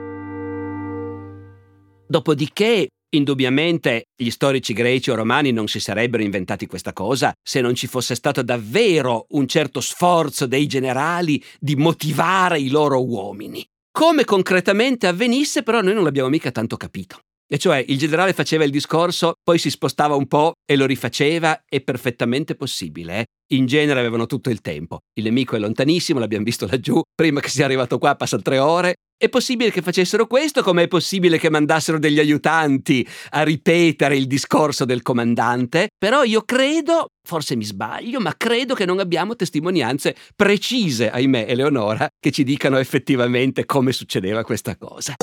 Dopodiché 2.07 2.89
Indubbiamente 3.15 4.07
gli 4.15 4.29
storici 4.29 4.73
greci 4.73 5.09
o 5.09 5.15
romani 5.15 5.51
non 5.51 5.67
si 5.67 5.79
sarebbero 5.79 6.21
inventati 6.21 6.67
questa 6.67 6.91
cosa 6.91 7.33
se 7.41 7.61
non 7.61 7.73
ci 7.73 7.87
fosse 7.87 8.13
stato 8.13 8.41
davvero 8.41 9.25
un 9.29 9.47
certo 9.47 9.79
sforzo 9.79 10.45
dei 10.45 10.67
generali 10.67 11.41
di 11.59 11.75
motivare 11.75 12.59
i 12.59 12.69
loro 12.69 13.03
uomini. 13.03 13.65
Come 13.89 14.25
concretamente 14.25 15.07
avvenisse 15.07 15.63
però 15.63 15.81
noi 15.81 15.93
non 15.93 16.03
l'abbiamo 16.03 16.29
mica 16.29 16.51
tanto 16.51 16.75
capito. 16.75 17.24
E 17.47 17.59
cioè 17.59 17.83
il 17.87 17.97
generale 17.97 18.33
faceva 18.33 18.63
il 18.63 18.71
discorso, 18.71 19.33
poi 19.43 19.59
si 19.59 19.69
spostava 19.69 20.15
un 20.15 20.27
po' 20.27 20.53
e 20.65 20.75
lo 20.75 20.85
rifaceva, 20.85 21.61
è 21.67 21.79
perfettamente 21.81 22.55
possibile. 22.55 23.19
Eh? 23.19 23.25
In 23.55 23.67
genere 23.67 23.99
avevano 23.99 24.25
tutto 24.25 24.49
il 24.49 24.61
tempo. 24.61 24.99
Il 25.13 25.25
nemico 25.25 25.55
è 25.55 25.59
lontanissimo, 25.59 26.19
l'abbiamo 26.19 26.43
visto 26.43 26.65
laggiù, 26.65 26.99
prima 27.13 27.41
che 27.41 27.49
sia 27.49 27.65
arrivato 27.65 27.99
qua 27.99 28.15
passano 28.15 28.41
tre 28.41 28.57
ore. 28.57 28.95
È 29.17 29.29
possibile 29.29 29.71
che 29.71 29.81
facessero 29.81 30.25
questo, 30.27 30.61
come 30.61 30.83
è 30.83 30.87
possibile 30.87 31.37
che 31.37 31.49
mandassero 31.49 31.99
degli 31.99 32.19
aiutanti 32.19 33.07
a 33.29 33.43
ripetere 33.43 34.17
il 34.17 34.27
discorso 34.27 34.83
del 34.83 35.03
comandante, 35.03 35.89
però 35.97 36.23
io 36.23 36.41
credo, 36.41 37.11
forse 37.25 37.55
mi 37.55 37.63
sbaglio, 37.63 38.19
ma 38.19 38.33
credo 38.35 38.73
che 38.73 38.85
non 38.85 38.99
abbiamo 38.99 39.35
testimonianze 39.35 40.17
precise, 40.35 41.11
ahimè, 41.11 41.45
Eleonora, 41.47 42.09
che 42.19 42.31
ci 42.31 42.43
dicano 42.43 42.77
effettivamente 42.77 43.65
come 43.65 43.93
succedeva 43.93 44.43
questa 44.43 44.75
cosa. 44.75 45.15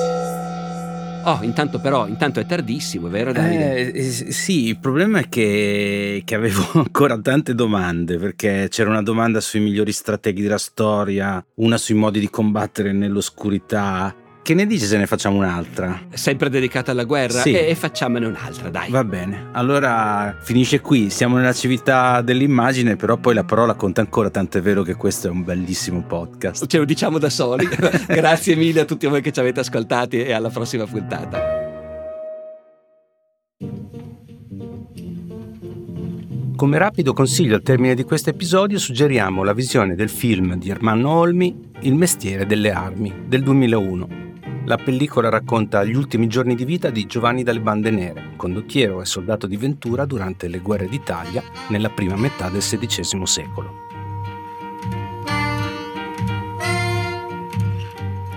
Oh, 1.24 1.38
intanto 1.42 1.78
però, 1.78 2.06
intanto 2.08 2.40
è 2.40 2.46
tardissimo, 2.46 3.08
vero 3.08 3.32
Davide? 3.32 3.92
Eh, 3.92 4.10
sì, 4.10 4.66
il 4.68 4.78
problema 4.78 5.20
è 5.20 5.28
che, 5.28 6.22
che, 6.24 6.34
avevo 6.34 6.66
ancora 6.80 7.18
tante 7.18 7.54
domande, 7.54 8.18
perché 8.18 8.66
c'era 8.68 8.90
una 8.90 9.02
domanda 9.02 9.40
sui 9.40 9.60
migliori 9.60 9.92
strateghi 9.92 10.42
della 10.42 10.58
storia, 10.58 11.44
una 11.56 11.76
sui 11.76 11.94
modi 11.94 12.18
di 12.18 12.28
combattere 12.28 12.92
nell'oscurità, 12.92 14.14
che 14.42 14.54
ne 14.54 14.66
dici 14.66 14.86
se 14.86 14.98
ne 14.98 15.06
facciamo 15.06 15.36
un'altra? 15.36 16.02
Sempre 16.12 16.50
dedicata 16.50 16.90
alla 16.90 17.04
guerra? 17.04 17.40
Sì. 17.40 17.52
E 17.52 17.76
facciamone 17.76 18.26
un'altra, 18.26 18.70
dai. 18.70 18.90
Va 18.90 19.04
bene. 19.04 19.50
Allora 19.52 20.36
finisce 20.40 20.80
qui. 20.80 21.10
Siamo 21.10 21.36
nella 21.36 21.52
civiltà 21.52 22.20
dell'immagine, 22.22 22.96
però 22.96 23.16
poi 23.16 23.34
la 23.34 23.44
parola 23.44 23.74
conta 23.74 24.00
ancora, 24.00 24.30
tanto 24.30 24.58
è 24.58 24.60
vero 24.60 24.82
che 24.82 24.94
questo 24.96 25.28
è 25.28 25.30
un 25.30 25.44
bellissimo 25.44 26.02
podcast. 26.02 26.66
Ce 26.66 26.78
lo 26.78 26.84
diciamo 26.84 27.18
da 27.18 27.30
soli. 27.30 27.68
Grazie 28.08 28.56
mille 28.56 28.80
a 28.80 28.84
tutti 28.84 29.06
voi 29.06 29.22
che 29.22 29.30
ci 29.30 29.38
avete 29.38 29.60
ascoltati 29.60 30.20
e 30.20 30.32
alla 30.32 30.50
prossima 30.50 30.86
puntata. 30.86 31.60
Come 36.56 36.78
rapido 36.78 37.12
consiglio 37.12 37.54
al 37.54 37.62
termine 37.62 37.94
di 37.94 38.02
questo 38.02 38.30
episodio 38.30 38.78
suggeriamo 38.78 39.44
la 39.44 39.52
visione 39.52 39.94
del 39.94 40.08
film 40.08 40.56
di 40.56 40.70
Ermanno 40.70 41.10
Olmi 41.10 41.70
Il 41.80 41.94
mestiere 41.94 42.46
delle 42.46 42.70
armi 42.70 43.12
del 43.26 43.42
2001 43.42 44.22
la 44.64 44.76
pellicola 44.76 45.28
racconta 45.28 45.82
gli 45.82 45.94
ultimi 45.94 46.28
giorni 46.28 46.54
di 46.54 46.64
vita 46.64 46.90
di 46.90 47.06
Giovanni 47.06 47.42
dalle 47.42 47.60
Bande 47.60 47.90
Nere, 47.90 48.32
condottiero 48.36 49.00
e 49.00 49.04
soldato 49.04 49.46
di 49.46 49.56
Ventura 49.56 50.04
durante 50.04 50.46
le 50.48 50.60
guerre 50.60 50.88
d'Italia 50.88 51.42
nella 51.68 51.90
prima 51.90 52.16
metà 52.16 52.48
del 52.48 52.60
XVI 52.60 53.26
secolo. 53.26 53.80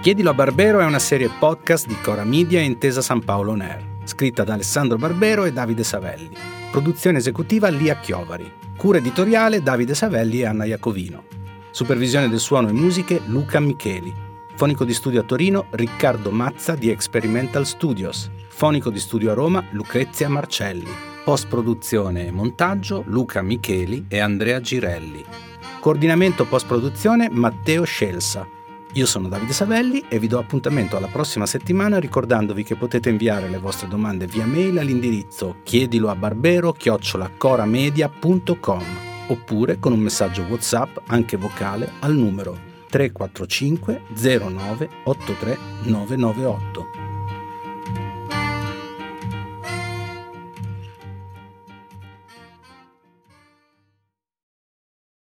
Chiedilo 0.01 0.29
a 0.29 0.33
Barbero 0.33 0.79
è 0.79 0.85
una 0.85 0.99
serie 0.99 1.29
podcast 1.39 1.87
di 1.87 1.97
Cora 2.01 2.23
Media 2.23 2.59
e 2.59 2.63
Intesa 2.63 3.01
San 3.01 3.23
Paolo 3.23 3.53
Air, 3.53 3.83
scritta 4.03 4.43
da 4.43 4.53
Alessandro 4.53 4.97
Barbero 4.97 5.45
e 5.45 5.51
Davide 5.51 5.83
Savelli. 5.83 6.35
Produzione 6.71 7.19
esecutiva 7.19 7.69
Lia 7.69 7.95
Chiovari. 7.95 8.51
Cura 8.77 8.97
editoriale 8.97 9.63
Davide 9.63 9.95
Savelli 9.95 10.41
e 10.41 10.45
Anna 10.45 10.65
Iacovino. 10.65 11.23
Supervisione 11.71 12.29
del 12.29 12.39
suono 12.39 12.69
e 12.69 12.73
musiche 12.73 13.21
Luca 13.25 13.59
Micheli. 13.59 14.24
Fonico 14.55 14.85
di 14.85 14.93
studio 14.93 15.19
a 15.19 15.23
Torino 15.23 15.65
Riccardo 15.71 16.31
Mazza 16.31 16.75
di 16.75 16.89
Experimental 16.89 17.65
Studios. 17.65 18.31
Fonico 18.47 18.89
di 18.89 18.99
studio 18.99 19.31
a 19.31 19.33
Roma 19.33 19.61
Lucrezia 19.71 20.29
Marcelli. 20.29 20.87
Post 21.25 21.49
produzione 21.49 22.27
e 22.27 22.31
montaggio 22.31 23.03
Luca 23.07 23.41
Micheli 23.41 24.05
e 24.07 24.19
Andrea 24.19 24.61
Girelli. 24.61 25.25
Coordinamento 25.81 26.45
post 26.45 26.67
produzione 26.67 27.27
Matteo 27.29 27.83
Scelsa. 27.83 28.47
Io 28.93 29.05
sono 29.05 29.27
Davide 29.27 29.51
Savelli 29.51 30.05
e 30.07 30.19
vi 30.19 30.27
do 30.27 30.39
appuntamento 30.39 30.95
alla 30.95 31.07
prossima 31.07 31.45
settimana 31.45 31.99
ricordandovi 31.99 32.63
che 32.63 32.77
potete 32.77 33.09
inviare 33.09 33.49
le 33.49 33.57
vostre 33.57 33.89
domande 33.89 34.25
via 34.25 34.45
mail 34.45 34.77
all'indirizzo 34.77 35.57
chiedilo 35.63 36.09
a 36.09 36.15
barbero 36.15 36.71
chiocciolacoramedia.com 36.71 38.83
oppure 39.27 39.79
con 39.79 39.91
un 39.91 39.99
messaggio 39.99 40.43
WhatsApp 40.43 40.99
anche 41.07 41.35
vocale 41.35 41.91
al 41.99 42.15
numero 42.15 42.71
345 42.95 43.99
09 44.15 44.87
83 45.05 45.57
998. 45.85 46.94